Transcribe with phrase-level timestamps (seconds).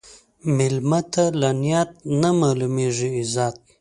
[0.55, 1.91] مېلمه ته له نیت
[2.21, 3.57] نه معلومېږي عزت.